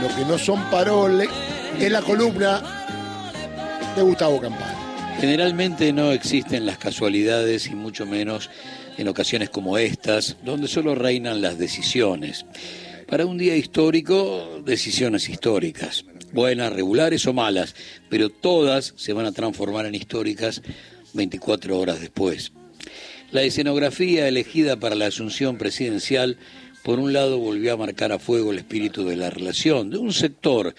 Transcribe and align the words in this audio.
lo 0.00 0.08
que 0.14 0.24
no 0.24 0.38
son 0.38 0.62
paroles, 0.70 1.28
en 1.78 1.92
la 1.92 2.02
columna 2.02 2.62
de 3.94 4.02
Gustavo 4.02 4.40
Campana. 4.40 4.74
Generalmente 5.20 5.92
no 5.92 6.12
existen 6.12 6.66
las 6.66 6.78
casualidades 6.78 7.66
y 7.66 7.74
mucho 7.74 8.06
menos 8.06 8.50
en 8.98 9.08
ocasiones 9.08 9.50
como 9.50 9.78
estas, 9.78 10.36
donde 10.44 10.68
solo 10.68 10.94
reinan 10.94 11.40
las 11.40 11.58
decisiones. 11.58 12.46
Para 13.08 13.24
un 13.24 13.38
día 13.38 13.56
histórico, 13.56 14.60
decisiones 14.64 15.28
históricas, 15.28 16.04
buenas, 16.32 16.72
regulares 16.72 17.26
o 17.26 17.32
malas, 17.32 17.74
pero 18.08 18.28
todas 18.30 18.94
se 18.96 19.12
van 19.12 19.26
a 19.26 19.32
transformar 19.32 19.86
en 19.86 19.94
históricas 19.94 20.62
24 21.14 21.78
horas 21.78 22.00
después. 22.00 22.52
La 23.32 23.42
escenografía 23.42 24.28
elegida 24.28 24.76
para 24.76 24.94
la 24.94 25.06
asunción 25.06 25.56
presidencial, 25.56 26.38
por 26.86 27.00
un 27.00 27.12
lado, 27.12 27.40
volvió 27.40 27.72
a 27.72 27.76
marcar 27.76 28.12
a 28.12 28.20
fuego 28.20 28.52
el 28.52 28.58
espíritu 28.58 29.04
de 29.04 29.16
la 29.16 29.28
relación 29.28 29.90
de 29.90 29.98
un 29.98 30.12
sector 30.12 30.72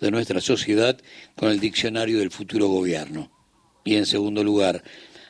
de 0.00 0.10
nuestra 0.10 0.40
sociedad 0.40 0.98
con 1.36 1.50
el 1.50 1.60
diccionario 1.60 2.18
del 2.18 2.30
futuro 2.30 2.68
gobierno. 2.68 3.30
Y 3.84 3.96
en 3.96 4.06
segundo 4.06 4.42
lugar, 4.42 4.82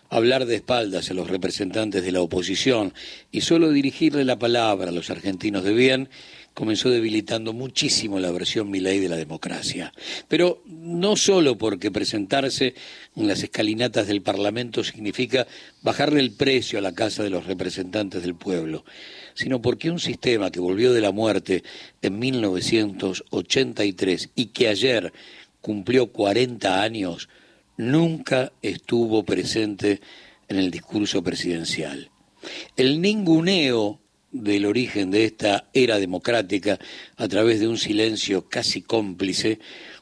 hablar 0.08 0.46
de 0.46 0.54
espaldas 0.54 1.10
a 1.10 1.14
los 1.14 1.28
representantes 1.28 2.04
de 2.04 2.12
la 2.12 2.20
oposición 2.20 2.94
y 3.32 3.40
solo 3.40 3.72
dirigirle 3.72 4.24
la 4.24 4.38
palabra 4.38 4.90
a 4.90 4.92
los 4.92 5.10
argentinos 5.10 5.64
de 5.64 5.72
bien 5.72 6.08
comenzó 6.54 6.90
debilitando 6.90 7.52
muchísimo 7.52 8.18
la 8.18 8.30
versión 8.30 8.70
Milei 8.70 9.00
de 9.00 9.08
la 9.08 9.16
democracia. 9.16 9.92
Pero 10.28 10.62
no 10.66 11.16
solo 11.16 11.56
porque 11.56 11.90
presentarse 11.90 12.74
en 13.16 13.28
las 13.28 13.42
escalinatas 13.42 14.06
del 14.06 14.20
Parlamento 14.22 14.84
significa 14.84 15.46
bajarle 15.82 16.20
el 16.20 16.32
precio 16.32 16.78
a 16.78 16.82
la 16.82 16.94
Casa 16.94 17.22
de 17.22 17.30
los 17.30 17.46
Representantes 17.46 18.22
del 18.22 18.34
Pueblo, 18.34 18.84
sino 19.34 19.62
porque 19.62 19.90
un 19.90 20.00
sistema 20.00 20.50
que 20.50 20.60
volvió 20.60 20.92
de 20.92 21.00
la 21.00 21.12
muerte 21.12 21.62
en 22.02 22.18
1983 22.18 24.30
y 24.34 24.46
que 24.46 24.68
ayer 24.68 25.12
cumplió 25.60 26.12
40 26.12 26.82
años, 26.82 27.28
nunca 27.76 28.52
estuvo 28.62 29.24
presente 29.24 30.00
en 30.48 30.58
el 30.58 30.70
discurso 30.70 31.22
presidencial. 31.22 32.10
El 32.76 33.00
ninguneo 33.00 34.00
del 34.32 34.66
origen 34.66 35.10
de 35.10 35.24
esta 35.24 35.68
era 35.72 35.98
democrática 35.98 36.78
a 37.16 37.28
través 37.28 37.60
de 37.60 37.68
un 37.68 37.78
silencio 37.78 38.48
casi 38.48 38.82
cómplice, 38.82 39.58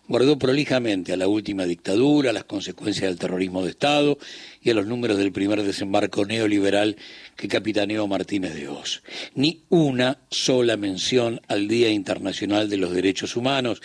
guardó 0.07 0.39
prolijamente 0.39 1.13
a 1.13 1.17
la 1.17 1.29
última 1.29 1.65
dictadura, 1.65 2.33
las 2.33 2.45
consecuencias 2.45 3.11
del 3.11 3.19
terrorismo 3.19 3.63
de 3.63 3.71
Estado 3.71 4.19
y 4.63 4.71
a 4.71 4.75
los 4.75 4.87
números 4.87 5.19
del 5.19 5.33
primer 5.33 5.63
desembarco 5.63 6.25
neoliberal 6.25 6.97
que 7.37 7.49
capitaneó 7.49 8.07
Martínez 8.07 8.55
de 8.55 8.69
Oz. 8.69 9.03
Ni 9.35 9.63
una 9.69 10.19
sola 10.31 10.77
mención 10.77 11.41
al 11.49 11.69
Día 11.69 11.91
Internacional 11.91 12.69
de 12.69 12.79
los 12.79 12.93
Derechos 12.93 13.37
Humanos. 13.37 13.81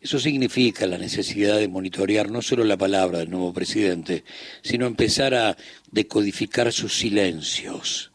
Eso 0.00 0.18
significa 0.18 0.86
la 0.86 0.98
necesidad 0.98 1.58
de 1.58 1.68
monitorear 1.68 2.30
no 2.30 2.42
solo 2.42 2.64
la 2.64 2.76
palabra 2.76 3.18
del 3.18 3.30
nuevo 3.30 3.52
presidente, 3.52 4.24
sino 4.62 4.86
empezar 4.86 5.34
a 5.34 5.56
decodificar 5.90 6.72
sus 6.72 6.98
silencios 6.98 8.11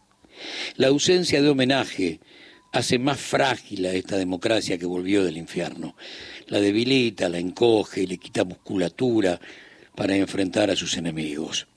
la 0.75 0.87
ausencia 0.87 1.41
de 1.41 1.49
homenaje 1.49 2.19
hace 2.71 2.99
más 2.99 3.19
frágil 3.19 3.85
a 3.85 3.93
esta 3.93 4.17
democracia 4.17 4.77
que 4.77 4.85
volvió 4.85 5.23
del 5.23 5.37
infierno. 5.37 5.95
La 6.47 6.59
debilita, 6.59 7.29
la 7.29 7.39
encoge, 7.39 8.07
le 8.07 8.17
quita 8.17 8.43
musculatura 8.43 9.39
para 9.95 10.15
enfrentar 10.15 10.69
a 10.69 10.75
sus 10.75 10.95
enemigos. 10.97 11.67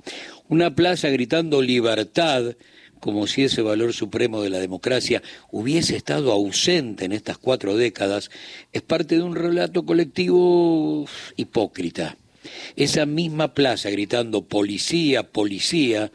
Una 0.49 0.75
plaza 0.75 1.09
gritando 1.09 1.62
libertad, 1.62 2.57
como 2.99 3.27
si 3.27 3.45
ese 3.45 3.62
valor 3.62 3.95
supremo 3.95 4.43
de 4.43 4.51
la 4.51 4.59
democracia 4.59 5.23
hubiese 5.51 5.97
estado 5.97 6.33
ausente 6.33 7.07
en 7.07 7.12
estas 7.12 7.39
cuatro 7.39 7.77
décadas, 7.77 8.31
es 8.73 8.83
parte 8.83 9.17
de 9.17 9.23
un 9.23 9.34
relato 9.34 9.87
colectivo 9.87 11.07
hipócrita. 11.37 12.17
Esa 12.77 13.07
misma 13.07 13.55
plaza 13.55 13.91
gritando 13.91 14.43
policía, 14.43 15.23
policía, 15.23 16.11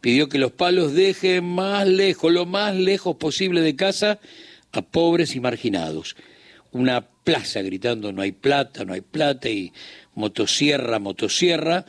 pidió 0.00 0.28
que 0.28 0.38
los 0.38 0.52
palos 0.52 0.94
dejen 0.94 1.44
más 1.44 1.86
lejos, 1.86 2.32
lo 2.32 2.46
más 2.46 2.74
lejos 2.74 3.16
posible 3.16 3.60
de 3.60 3.76
casa, 3.76 4.20
a 4.72 4.82
pobres 4.82 5.34
y 5.34 5.40
marginados. 5.40 6.16
Una 6.72 7.06
plaza 7.24 7.62
gritando 7.62 8.12
no 8.12 8.22
hay 8.22 8.32
plata, 8.32 8.84
no 8.84 8.92
hay 8.92 9.00
plata 9.00 9.48
y 9.48 9.72
motosierra, 10.14 10.98
motosierra, 10.98 11.86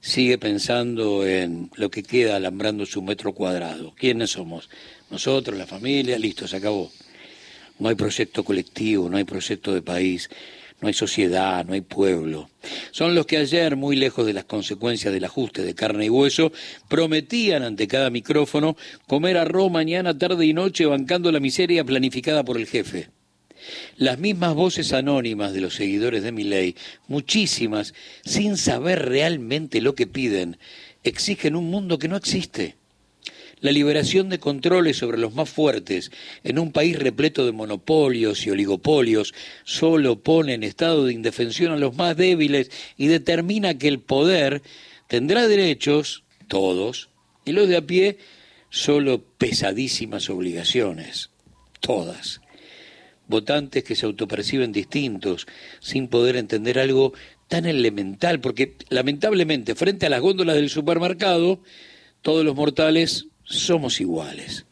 sigue 0.00 0.38
pensando 0.38 1.26
en 1.26 1.70
lo 1.74 1.90
que 1.90 2.02
queda 2.02 2.36
alambrando 2.36 2.86
su 2.86 3.02
metro 3.02 3.32
cuadrado. 3.34 3.94
¿Quiénes 3.96 4.30
somos? 4.30 4.70
Nosotros, 5.10 5.56
la 5.56 5.66
familia, 5.66 6.18
listo, 6.18 6.48
se 6.48 6.56
acabó. 6.56 6.90
No 7.80 7.88
hay 7.88 7.96
proyecto 7.96 8.44
colectivo, 8.44 9.08
no 9.10 9.16
hay 9.16 9.24
proyecto 9.24 9.74
de 9.74 9.82
país 9.82 10.30
no 10.80 10.88
hay 10.88 10.94
sociedad, 10.94 11.64
no 11.64 11.74
hay 11.74 11.82
pueblo. 11.82 12.50
Son 12.90 13.14
los 13.14 13.26
que 13.26 13.36
ayer, 13.36 13.76
muy 13.76 13.96
lejos 13.96 14.26
de 14.26 14.32
las 14.32 14.44
consecuencias 14.44 15.12
del 15.12 15.24
ajuste 15.24 15.62
de 15.62 15.74
carne 15.74 16.06
y 16.06 16.10
hueso, 16.10 16.52
prometían 16.88 17.62
ante 17.62 17.86
cada 17.86 18.10
micrófono 18.10 18.76
comer 19.06 19.36
arroz 19.36 19.70
mañana, 19.70 20.16
tarde 20.16 20.46
y 20.46 20.52
noche 20.52 20.86
bancando 20.86 21.30
la 21.32 21.40
miseria 21.40 21.84
planificada 21.84 22.44
por 22.44 22.56
el 22.56 22.66
jefe. 22.66 23.10
Las 23.96 24.18
mismas 24.18 24.54
voces 24.54 24.94
anónimas 24.94 25.52
de 25.52 25.60
los 25.60 25.74
seguidores 25.74 26.22
de 26.22 26.32
mi 26.32 26.44
ley, 26.44 26.76
muchísimas, 27.08 27.92
sin 28.24 28.56
saber 28.56 29.06
realmente 29.06 29.82
lo 29.82 29.94
que 29.94 30.06
piden, 30.06 30.56
exigen 31.04 31.56
un 31.56 31.70
mundo 31.70 31.98
que 31.98 32.08
no 32.08 32.16
existe 32.16 32.79
la 33.60 33.72
liberación 33.72 34.28
de 34.28 34.38
controles 34.38 34.96
sobre 34.96 35.18
los 35.18 35.34
más 35.34 35.48
fuertes 35.48 36.10
en 36.44 36.58
un 36.58 36.72
país 36.72 36.98
repleto 36.98 37.44
de 37.44 37.52
monopolios 37.52 38.46
y 38.46 38.50
oligopolios 38.50 39.34
solo 39.64 40.20
pone 40.20 40.54
en 40.54 40.64
estado 40.64 41.04
de 41.04 41.12
indefensión 41.12 41.72
a 41.72 41.76
los 41.76 41.94
más 41.94 42.16
débiles 42.16 42.70
y 42.96 43.08
determina 43.08 43.78
que 43.78 43.88
el 43.88 44.00
poder 44.00 44.62
tendrá 45.08 45.46
derechos, 45.48 46.24
todos, 46.48 47.10
y 47.44 47.52
los 47.52 47.68
de 47.68 47.76
a 47.76 47.86
pie 47.86 48.18
solo 48.70 49.22
pesadísimas 49.22 50.30
obligaciones, 50.30 51.30
todas. 51.80 52.40
Votantes 53.26 53.84
que 53.84 53.94
se 53.94 54.06
autoperciben 54.06 54.72
distintos, 54.72 55.46
sin 55.80 56.08
poder 56.08 56.36
entender 56.36 56.78
algo 56.78 57.12
tan 57.48 57.66
elemental, 57.66 58.40
porque 58.40 58.76
lamentablemente 58.88 59.74
frente 59.74 60.06
a 60.06 60.10
las 60.10 60.20
góndolas 60.20 60.56
del 60.56 60.70
supermercado, 60.70 61.60
todos 62.22 62.44
los 62.44 62.54
mortales 62.54 63.26
somos 63.50 64.00
iguales. 64.00 64.64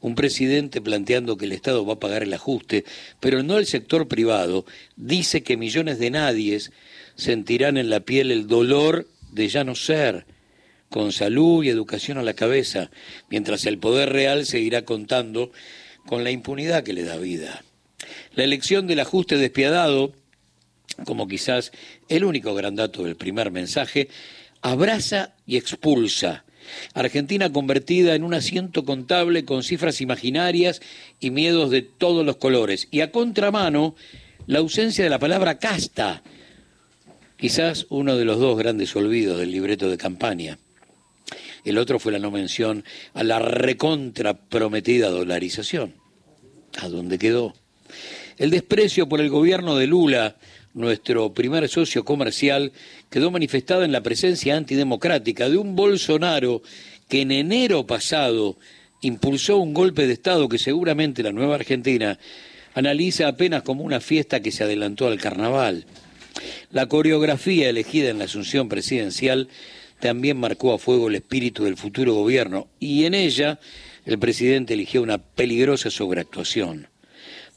Un 0.00 0.14
presidente 0.14 0.82
planteando 0.82 1.38
que 1.38 1.46
el 1.46 1.52
Estado 1.52 1.86
va 1.86 1.94
a 1.94 2.00
pagar 2.00 2.22
el 2.22 2.34
ajuste, 2.34 2.84
pero 3.20 3.42
no 3.42 3.56
el 3.56 3.64
sector 3.64 4.06
privado, 4.06 4.66
dice 4.96 5.42
que 5.42 5.56
millones 5.56 5.98
de 5.98 6.10
nadies 6.10 6.72
sentirán 7.14 7.78
en 7.78 7.88
la 7.88 8.00
piel 8.00 8.30
el 8.30 8.46
dolor 8.46 9.08
de 9.32 9.48
ya 9.48 9.64
no 9.64 9.74
ser, 9.74 10.26
con 10.90 11.12
salud 11.12 11.64
y 11.64 11.70
educación 11.70 12.18
a 12.18 12.22
la 12.22 12.34
cabeza, 12.34 12.90
mientras 13.30 13.64
el 13.64 13.78
poder 13.78 14.10
real 14.10 14.44
seguirá 14.44 14.84
contando 14.84 15.50
con 16.06 16.22
la 16.22 16.30
impunidad 16.30 16.84
que 16.84 16.92
le 16.92 17.04
da 17.04 17.16
vida. 17.16 17.64
La 18.34 18.44
elección 18.44 18.86
del 18.86 19.00
ajuste 19.00 19.38
despiadado, 19.38 20.12
como 21.06 21.26
quizás 21.26 21.72
el 22.08 22.24
único 22.24 22.54
gran 22.54 22.76
dato 22.76 23.04
del 23.04 23.16
primer 23.16 23.50
mensaje, 23.50 24.08
abraza 24.60 25.34
y 25.46 25.56
expulsa 25.56 26.44
Argentina 26.94 27.52
convertida 27.52 28.14
en 28.14 28.24
un 28.24 28.34
asiento 28.34 28.84
contable 28.84 29.44
con 29.44 29.62
cifras 29.62 30.00
imaginarias 30.00 30.80
y 31.20 31.30
miedos 31.30 31.70
de 31.70 31.82
todos 31.82 32.24
los 32.24 32.36
colores. 32.36 32.88
Y 32.90 33.00
a 33.00 33.10
contramano, 33.10 33.94
la 34.46 34.58
ausencia 34.58 35.04
de 35.04 35.10
la 35.10 35.18
palabra 35.18 35.58
casta, 35.58 36.22
quizás 37.36 37.86
uno 37.88 38.16
de 38.16 38.24
los 38.24 38.38
dos 38.38 38.58
grandes 38.58 38.94
olvidos 38.96 39.38
del 39.38 39.52
libreto 39.52 39.88
de 39.88 39.98
campaña. 39.98 40.58
El 41.64 41.78
otro 41.78 41.98
fue 41.98 42.12
la 42.12 42.18
no 42.18 42.30
mención 42.30 42.84
a 43.14 43.24
la 43.24 43.38
recontra 43.38 44.34
prometida 44.34 45.08
dolarización. 45.08 45.94
¿A 46.80 46.88
dónde 46.88 47.18
quedó? 47.18 47.54
El 48.36 48.50
desprecio 48.50 49.08
por 49.08 49.20
el 49.20 49.30
gobierno 49.30 49.76
de 49.76 49.86
Lula 49.86 50.36
nuestro 50.74 51.32
primer 51.32 51.68
socio 51.68 52.04
comercial, 52.04 52.72
quedó 53.08 53.30
manifestada 53.30 53.84
en 53.84 53.92
la 53.92 54.02
presencia 54.02 54.56
antidemocrática 54.56 55.48
de 55.48 55.56
un 55.56 55.76
Bolsonaro 55.76 56.62
que 57.08 57.22
en 57.22 57.30
enero 57.30 57.86
pasado 57.86 58.58
impulsó 59.00 59.58
un 59.58 59.72
golpe 59.72 60.06
de 60.06 60.12
Estado 60.14 60.48
que 60.48 60.58
seguramente 60.58 61.22
la 61.22 61.32
nueva 61.32 61.54
Argentina 61.54 62.18
analiza 62.74 63.28
apenas 63.28 63.62
como 63.62 63.84
una 63.84 64.00
fiesta 64.00 64.40
que 64.40 64.50
se 64.50 64.64
adelantó 64.64 65.06
al 65.06 65.20
carnaval. 65.20 65.86
La 66.72 66.86
coreografía 66.86 67.68
elegida 67.68 68.10
en 68.10 68.18
la 68.18 68.24
asunción 68.24 68.68
presidencial 68.68 69.48
también 70.00 70.36
marcó 70.36 70.74
a 70.74 70.78
fuego 70.78 71.08
el 71.08 71.14
espíritu 71.14 71.64
del 71.64 71.76
futuro 71.76 72.14
gobierno 72.14 72.66
y 72.80 73.04
en 73.04 73.14
ella 73.14 73.60
el 74.04 74.18
presidente 74.18 74.74
eligió 74.74 75.02
una 75.02 75.18
peligrosa 75.18 75.90
sobreactuación 75.90 76.88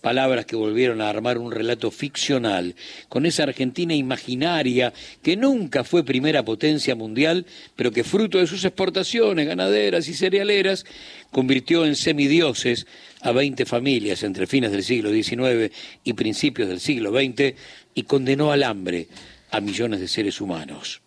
palabras 0.01 0.45
que 0.45 0.55
volvieron 0.55 1.01
a 1.01 1.09
armar 1.09 1.37
un 1.37 1.51
relato 1.51 1.91
ficcional, 1.91 2.75
con 3.09 3.25
esa 3.25 3.43
Argentina 3.43 3.93
imaginaria 3.93 4.93
que 5.21 5.35
nunca 5.35 5.83
fue 5.83 6.05
primera 6.05 6.43
potencia 6.43 6.95
mundial, 6.95 7.45
pero 7.75 7.91
que 7.91 8.03
fruto 8.03 8.37
de 8.37 8.47
sus 8.47 8.63
exportaciones 8.63 9.47
ganaderas 9.47 10.07
y 10.07 10.13
cerealeras 10.13 10.85
convirtió 11.31 11.85
en 11.85 11.95
semidioses 11.95 12.87
a 13.21 13.31
20 13.31 13.65
familias 13.65 14.23
entre 14.23 14.47
fines 14.47 14.71
del 14.71 14.83
siglo 14.83 15.11
XIX 15.11 15.73
y 16.03 16.13
principios 16.13 16.69
del 16.69 16.79
siglo 16.79 17.11
XX 17.11 17.55
y 17.95 18.03
condenó 18.03 18.51
al 18.51 18.63
hambre 18.63 19.07
a 19.51 19.59
millones 19.59 19.99
de 19.99 20.07
seres 20.07 20.39
humanos. 20.39 21.01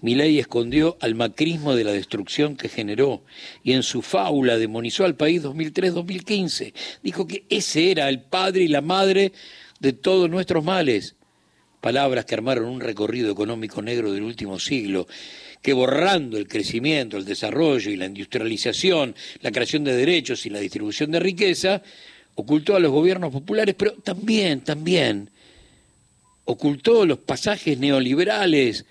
Milei 0.00 0.38
escondió 0.38 0.96
al 1.00 1.14
macrismo 1.14 1.74
de 1.74 1.84
la 1.84 1.92
destrucción 1.92 2.56
que 2.56 2.68
generó 2.68 3.22
y 3.62 3.72
en 3.72 3.82
su 3.82 4.02
fábula 4.02 4.56
demonizó 4.56 5.04
al 5.04 5.16
país 5.16 5.42
2003-2015. 5.42 6.72
Dijo 7.02 7.26
que 7.26 7.44
ese 7.50 7.90
era 7.90 8.08
el 8.08 8.22
padre 8.22 8.64
y 8.64 8.68
la 8.68 8.80
madre 8.80 9.32
de 9.78 9.92
todos 9.92 10.30
nuestros 10.30 10.64
males. 10.64 11.16
Palabras 11.80 12.24
que 12.24 12.34
armaron 12.34 12.66
un 12.66 12.80
recorrido 12.80 13.30
económico 13.30 13.80
negro 13.80 14.12
del 14.12 14.22
último 14.22 14.58
siglo, 14.58 15.06
que 15.62 15.72
borrando 15.72 16.36
el 16.36 16.46
crecimiento, 16.48 17.16
el 17.16 17.24
desarrollo 17.24 17.90
y 17.90 17.96
la 17.96 18.06
industrialización, 18.06 19.14
la 19.40 19.50
creación 19.50 19.84
de 19.84 19.96
derechos 19.96 20.44
y 20.46 20.50
la 20.50 20.60
distribución 20.60 21.10
de 21.10 21.20
riqueza, 21.20 21.82
ocultó 22.34 22.76
a 22.76 22.80
los 22.80 22.92
gobiernos 22.92 23.32
populares, 23.32 23.74
pero 23.76 23.92
también, 23.92 24.60
también 24.60 25.30
ocultó 26.44 27.06
los 27.06 27.18
pasajes 27.18 27.78
neoliberales 27.78 28.84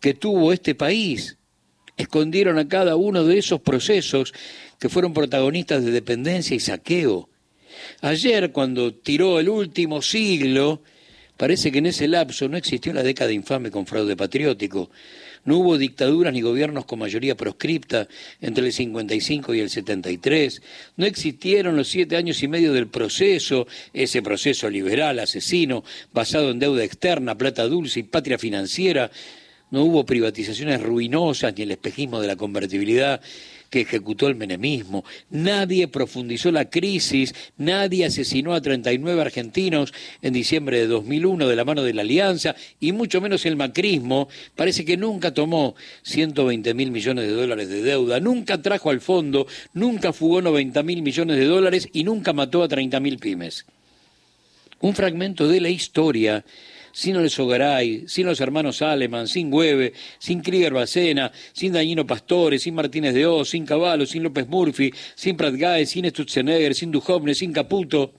que 0.00 0.14
tuvo 0.14 0.52
este 0.52 0.74
país. 0.74 1.36
Escondieron 1.96 2.58
a 2.58 2.66
cada 2.66 2.96
uno 2.96 3.24
de 3.24 3.38
esos 3.38 3.60
procesos 3.60 4.32
que 4.78 4.88
fueron 4.88 5.12
protagonistas 5.12 5.84
de 5.84 5.90
dependencia 5.90 6.56
y 6.56 6.60
saqueo. 6.60 7.28
Ayer, 8.00 8.52
cuando 8.52 8.94
tiró 8.94 9.38
el 9.38 9.48
último 9.48 10.00
siglo, 10.00 10.82
parece 11.36 11.70
que 11.70 11.78
en 11.78 11.86
ese 11.86 12.08
lapso 12.08 12.48
no 12.48 12.56
existió 12.56 12.92
la 12.92 13.02
década 13.02 13.32
infame 13.32 13.70
con 13.70 13.86
fraude 13.86 14.16
patriótico. 14.16 14.90
No 15.44 15.58
hubo 15.58 15.78
dictaduras 15.78 16.32
ni 16.32 16.42
gobiernos 16.42 16.84
con 16.84 16.98
mayoría 16.98 17.36
proscripta 17.36 18.08
entre 18.40 18.66
el 18.66 18.72
55 18.72 19.54
y 19.54 19.60
el 19.60 19.70
73. 19.70 20.62
No 20.96 21.06
existieron 21.06 21.76
los 21.76 21.88
siete 21.88 22.16
años 22.16 22.42
y 22.42 22.48
medio 22.48 22.72
del 22.72 22.88
proceso, 22.88 23.66
ese 23.92 24.20
proceso 24.22 24.68
liberal, 24.68 25.18
asesino, 25.18 25.82
basado 26.12 26.50
en 26.50 26.58
deuda 26.58 26.84
externa, 26.84 27.38
plata 27.38 27.66
dulce 27.66 28.00
y 28.00 28.02
patria 28.04 28.38
financiera, 28.38 29.10
no 29.70 29.84
hubo 29.84 30.04
privatizaciones 30.04 30.82
ruinosas 30.82 31.54
ni 31.56 31.62
el 31.62 31.70
espejismo 31.70 32.20
de 32.20 32.26
la 32.28 32.36
convertibilidad 32.36 33.20
que 33.70 33.82
ejecutó 33.82 34.26
el 34.26 34.34
menemismo. 34.34 35.04
Nadie 35.30 35.88
profundizó 35.88 36.50
la 36.50 36.68
crisis, 36.68 37.34
nadie 37.56 38.04
asesinó 38.04 38.52
a 38.52 38.60
39 38.60 39.20
argentinos 39.20 39.94
en 40.20 40.32
diciembre 40.32 40.80
de 40.80 40.88
2001 40.88 41.46
de 41.46 41.56
la 41.56 41.64
mano 41.64 41.82
de 41.82 41.94
la 41.94 42.02
Alianza, 42.02 42.56
y 42.80 42.92
mucho 42.92 43.20
menos 43.20 43.46
el 43.46 43.56
macrismo. 43.56 44.28
Parece 44.56 44.84
que 44.84 44.96
nunca 44.96 45.32
tomó 45.32 45.76
120 46.02 46.74
mil 46.74 46.90
millones 46.90 47.26
de 47.26 47.32
dólares 47.32 47.68
de 47.68 47.82
deuda, 47.82 48.18
nunca 48.18 48.60
trajo 48.60 48.90
al 48.90 49.00
fondo, 49.00 49.46
nunca 49.72 50.12
fugó 50.12 50.42
90 50.42 50.82
mil 50.82 51.02
millones 51.02 51.38
de 51.38 51.44
dólares 51.44 51.88
y 51.92 52.02
nunca 52.02 52.32
mató 52.32 52.64
a 52.64 52.68
30 52.68 52.98
mil 52.98 53.18
pymes. 53.18 53.66
Un 54.80 54.94
fragmento 54.94 55.46
de 55.46 55.60
la 55.60 55.68
historia 55.68 56.44
sin 56.92 57.16
el 57.16 57.30
Sogaray, 57.30 58.04
sin 58.06 58.26
los 58.26 58.40
hermanos 58.40 58.82
Aleman, 58.82 59.28
sin 59.28 59.52
Hueve, 59.52 59.92
sin 60.18 60.40
Krieger 60.40 60.72
Bacena, 60.72 61.32
sin 61.52 61.72
Dañino 61.72 62.06
Pastore, 62.06 62.58
sin 62.58 62.74
Martínez 62.74 63.14
de 63.14 63.26
Oz, 63.26 63.50
sin 63.50 63.64
Caballo, 63.64 64.06
sin 64.06 64.22
López 64.22 64.48
Murphy, 64.48 64.92
sin 65.14 65.36
Prat 65.36 65.54
sin 65.86 66.06
Stutzenegger, 66.06 66.74
sin 66.74 66.90
Duhovne, 66.90 67.34
sin 67.34 67.52
Caputo. 67.52 68.12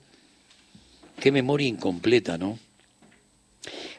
Qué 1.20 1.30
memoria 1.30 1.68
incompleta, 1.68 2.38
¿no? 2.38 2.58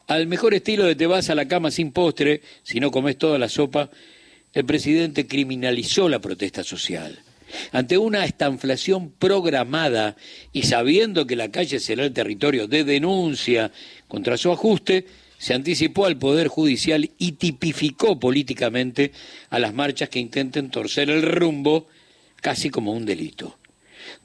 Al 0.08 0.28
mejor 0.28 0.54
estilo 0.54 0.84
de 0.86 0.96
te 0.96 1.08
vas 1.08 1.30
a 1.30 1.36
la 1.36 1.48
cama 1.48 1.72
sin 1.72 1.92
postre, 1.92 2.42
si 2.64 2.80
no 2.80 2.92
comes 2.92 3.18
toda 3.18 3.38
la 3.38 3.48
sopa, 3.48 3.90
el 4.54 4.66
presidente 4.66 5.26
criminalizó 5.26 6.10
la 6.10 6.19
protesta 6.19 6.64
social. 6.64 7.18
Ante 7.72 7.98
una 7.98 8.26
estanflación 8.26 9.12
programada 9.12 10.16
y 10.52 10.64
sabiendo 10.64 11.28
que 11.28 11.36
la 11.36 11.52
calle 11.52 11.80
será 11.80 12.06
el 12.06 12.14
territorio 12.14 12.68
de 12.68 12.84
denuncia 12.84 13.72
contra 14.08 14.38
su 14.38 14.52
ajuste, 14.52 15.06
se 15.38 15.54
anticipó 15.54 16.06
al 16.06 16.18
Poder 16.18 16.48
Judicial 16.48 17.10
y 17.18 17.34
tipificó 17.34 18.20
políticamente 18.20 19.12
a 19.50 19.60
las 19.60 19.74
marchas 19.74 20.10
que 20.10 20.20
intenten 20.20 20.70
torcer 20.70 21.10
el 21.10 21.22
rumbo 21.22 21.88
casi 22.38 22.70
como 22.70 22.94
un 22.94 23.06
delito. 23.06 23.58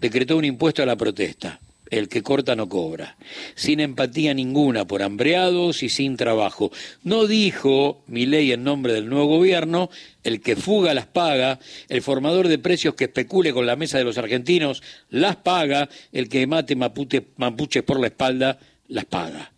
Decretó 0.01 0.37
un 0.37 0.45
impuesto 0.45 0.83
a 0.83 0.87
la 0.87 0.97
protesta 0.97 1.61
el 1.91 2.09
que 2.09 2.23
corta 2.23 2.57
no 2.57 2.69
cobra, 2.69 3.17
sin 3.55 3.81
empatía 3.81 4.35
ninguna 4.35 4.87
por 4.87 5.03
hambreados 5.03 5.83
y 5.83 5.89
sin 5.89 6.17
trabajo. 6.17 6.71
No 7.03 7.27
dijo 7.27 8.03
mi 8.07 8.27
ley 8.27 8.53
en 8.53 8.65
nombre 8.65 8.93
del 8.93 9.09
nuevo 9.09 9.27
gobierno, 9.27 9.91
el 10.25 10.41
que 10.41 10.57
fuga 10.57 10.95
las 10.95 11.07
paga, 11.07 11.59
el 11.89 12.03
formador 12.03 12.49
de 12.49 12.59
precios 12.59 12.95
que 12.95 13.05
especule 13.05 13.53
con 13.53 13.67
la 13.67 13.77
mesa 13.77 13.99
de 13.99 14.05
los 14.05 14.19
argentinos 14.19 14.83
las 15.11 15.37
paga, 15.37 15.89
el 16.13 16.29
que 16.29 16.47
mate 16.47 16.77
mapuches 16.77 17.83
por 17.83 18.01
la 18.01 18.09
espalda 18.09 18.59
las 18.89 19.05
paga. 19.05 19.53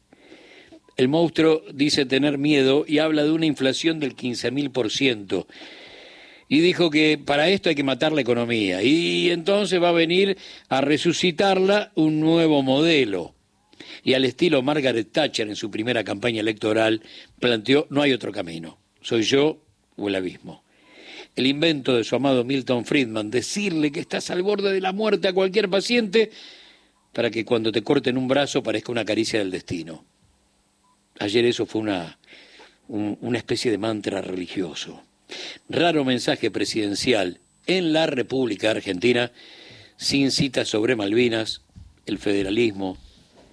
El 0.97 1.09
monstruo 1.09 1.62
dice 1.73 2.05
tener 2.05 2.37
miedo 2.37 2.85
y 2.87 2.99
habla 2.99 3.25
de 3.25 3.31
una 3.31 3.47
inflación 3.47 4.00
del 4.00 4.15
15.000% 4.15 5.47
y 6.52 6.58
dijo 6.58 6.91
que 6.91 7.17
para 7.17 7.49
esto 7.49 7.69
hay 7.69 7.76
que 7.76 7.85
matar 7.85 8.11
la 8.11 8.23
economía 8.23 8.82
y 8.82 9.31
entonces 9.31 9.81
va 9.81 9.91
a 9.91 9.93
venir 9.93 10.37
a 10.69 10.81
resucitarla 10.81 11.93
un 11.94 12.19
nuevo 12.19 12.64
modelo. 12.64 13.37
Y 14.02 14.14
al 14.14 14.25
estilo 14.25 14.61
Margaret 14.61 15.12
Thatcher 15.12 15.49
en 15.49 15.55
su 15.55 15.70
primera 15.70 16.02
campaña 16.02 16.41
electoral 16.41 17.02
planteó 17.38 17.87
no 17.88 18.02
hay 18.02 18.12
otro 18.12 18.32
camino, 18.32 18.81
soy 19.00 19.23
yo 19.23 19.62
o 19.94 20.08
el 20.08 20.17
abismo. 20.17 20.64
El 21.37 21.47
invento 21.47 21.97
de 21.97 22.02
su 22.02 22.17
amado 22.17 22.43
Milton 22.43 22.85
Friedman, 22.85 23.31
decirle 23.31 23.93
que 23.93 24.00
estás 24.00 24.29
al 24.31 24.43
borde 24.43 24.73
de 24.73 24.81
la 24.81 24.93
muerte 24.93 25.29
a 25.29 25.32
cualquier 25.32 25.70
paciente 25.70 26.32
para 27.12 27.31
que 27.31 27.44
cuando 27.44 27.70
te 27.70 27.82
corten 27.82 28.19
un 28.19 28.26
brazo 28.26 28.61
parezca 28.61 28.91
una 28.91 29.05
caricia 29.05 29.38
del 29.38 29.52
destino. 29.52 30.05
Ayer 31.20 31.44
eso 31.44 31.64
fue 31.64 31.81
una, 31.81 32.19
una 32.88 33.38
especie 33.38 33.70
de 33.70 33.79
mantra 33.79 34.20
religioso. 34.20 35.05
Raro 35.69 36.05
mensaje 36.05 36.50
presidencial 36.50 37.38
en 37.67 37.93
la 37.93 38.06
República 38.06 38.71
Argentina 38.71 39.32
sin 39.97 40.31
citas 40.31 40.69
sobre 40.69 40.97
Malvinas, 40.97 41.62
el 42.06 42.19
federalismo, 42.19 42.97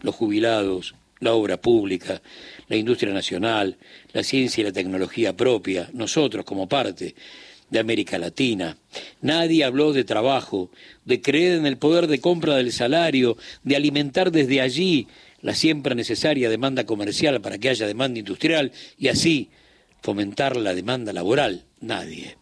los 0.02 0.16
jubilados, 0.16 0.96
la 1.20 1.34
obra 1.34 1.58
pública, 1.58 2.22
la 2.68 2.76
industria 2.76 3.14
nacional, 3.14 3.78
la 4.14 4.24
ciencia 4.24 4.62
y 4.62 4.66
la 4.66 4.72
tecnología 4.72 5.36
propia, 5.36 5.90
nosotros 5.94 6.46
como 6.46 6.68
parte 6.68 7.16
de 7.70 7.80
América 7.80 8.18
Latina. 8.18 8.78
Nadie 9.22 9.64
habló 9.64 9.94
de 9.94 10.04
trabajo, 10.04 10.72
de 11.06 11.22
creer 11.22 11.58
en 11.58 11.66
el 11.66 11.78
poder 11.78 12.08
de 12.08 12.20
compra 12.20 12.56
del 12.56 12.72
salario, 12.72 13.38
de 13.64 13.76
alimentar 13.76 14.32
desde 14.32 14.62
allí 14.62 15.08
la 15.42 15.54
siempre 15.54 15.96
necesaria 15.96 16.50
demanda 16.50 16.86
comercial 16.86 17.42
para 17.42 17.58
que 17.58 17.70
haya 17.70 17.86
demanda 17.86 18.20
industrial 18.20 18.72
y 18.98 19.10
así 19.10 19.50
fomentar 20.02 20.56
la 20.56 20.74
demanda 20.74 21.14
laboral. 21.14 21.66
Nadie. 21.82 22.38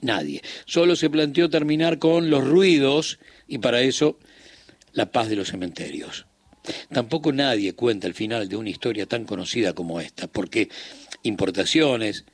Nadie. 0.00 0.42
Solo 0.64 0.96
se 0.96 1.10
planteó 1.10 1.48
terminar 1.48 1.98
con 1.98 2.30
los 2.30 2.46
ruidos 2.46 3.18
y 3.46 3.58
para 3.58 3.80
eso 3.80 4.18
la 4.92 5.10
paz 5.10 5.28
de 5.28 5.36
los 5.36 5.48
cementerios. 5.48 6.26
Tampoco 6.92 7.32
nadie 7.32 7.74
cuenta 7.74 8.06
el 8.06 8.14
final 8.14 8.48
de 8.48 8.56
una 8.56 8.70
historia 8.70 9.06
tan 9.06 9.24
conocida 9.24 9.72
como 9.72 10.00
esta, 10.00 10.28
porque 10.28 10.68
importaciones, 11.22 12.24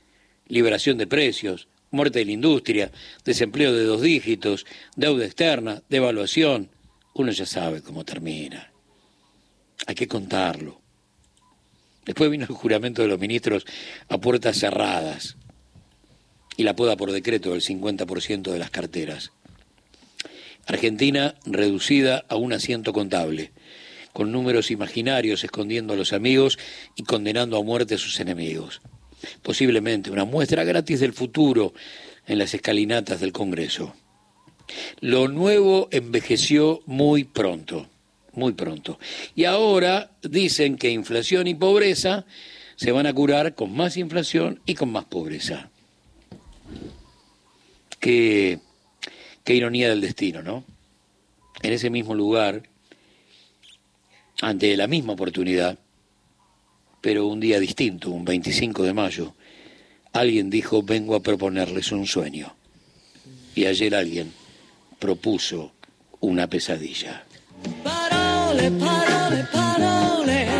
liberación 0.48 0.98
de 0.98 1.06
precios, 1.06 1.68
muerte 1.90 2.18
de 2.18 2.26
la 2.26 2.32
industria, 2.32 2.92
desempleo 3.24 3.72
de 3.72 3.84
dos 3.84 4.02
dígitos, 4.02 4.66
deuda 4.96 5.24
externa, 5.24 5.82
devaluación, 5.88 6.70
uno 7.14 7.32
ya 7.32 7.46
sabe 7.46 7.82
cómo 7.82 8.04
termina. 8.04 8.72
Hay 9.86 9.94
que 9.94 10.08
contarlo. 10.08 10.77
Después 12.08 12.30
vino 12.30 12.46
el 12.48 12.54
juramento 12.54 13.02
de 13.02 13.08
los 13.08 13.20
ministros 13.20 13.66
a 14.08 14.16
puertas 14.16 14.56
cerradas 14.58 15.36
y 16.56 16.62
la 16.62 16.74
poda 16.74 16.96
por 16.96 17.12
decreto 17.12 17.50
del 17.50 17.60
50% 17.60 18.50
de 18.50 18.58
las 18.58 18.70
carteras. 18.70 19.32
Argentina 20.64 21.34
reducida 21.44 22.24
a 22.30 22.36
un 22.36 22.54
asiento 22.54 22.94
contable, 22.94 23.52
con 24.14 24.32
números 24.32 24.70
imaginarios 24.70 25.44
escondiendo 25.44 25.92
a 25.92 25.96
los 25.98 26.14
amigos 26.14 26.58
y 26.96 27.02
condenando 27.02 27.58
a 27.58 27.62
muerte 27.62 27.96
a 27.96 27.98
sus 27.98 28.18
enemigos. 28.20 28.80
Posiblemente 29.42 30.10
una 30.10 30.24
muestra 30.24 30.64
gratis 30.64 31.00
del 31.00 31.12
futuro 31.12 31.74
en 32.26 32.38
las 32.38 32.54
escalinatas 32.54 33.20
del 33.20 33.32
Congreso. 33.32 33.94
Lo 35.00 35.28
nuevo 35.28 35.88
envejeció 35.90 36.80
muy 36.86 37.24
pronto, 37.24 37.86
muy 38.38 38.52
pronto. 38.52 38.98
Y 39.34 39.44
ahora 39.44 40.12
dicen 40.22 40.76
que 40.76 40.90
inflación 40.90 41.46
y 41.46 41.54
pobreza 41.54 42.24
se 42.76 42.92
van 42.92 43.06
a 43.06 43.12
curar 43.12 43.54
con 43.54 43.74
más 43.74 43.96
inflación 43.96 44.60
y 44.64 44.74
con 44.74 44.90
más 44.90 45.04
pobreza. 45.04 45.68
Qué, 47.98 48.60
ironía 49.46 49.88
del 49.88 50.00
destino, 50.00 50.42
¿no? 50.42 50.64
En 51.62 51.72
ese 51.72 51.90
mismo 51.90 52.14
lugar, 52.14 52.62
ante 54.40 54.76
la 54.76 54.86
misma 54.86 55.14
oportunidad, 55.14 55.78
pero 57.00 57.26
un 57.26 57.40
día 57.40 57.58
distinto, 57.58 58.10
un 58.10 58.24
25 58.24 58.84
de 58.84 58.94
mayo, 58.94 59.34
alguien 60.12 60.48
dijo, 60.48 60.82
vengo 60.82 61.16
a 61.16 61.22
proponerles 61.22 61.90
un 61.90 62.06
sueño. 62.06 62.54
Y 63.56 63.66
ayer 63.66 63.94
alguien 63.96 64.32
propuso 65.00 65.72
una 66.20 66.48
pesadilla. 66.48 67.24
Parole, 68.58 68.72
parole, 68.80 69.44
parole. 69.52 70.57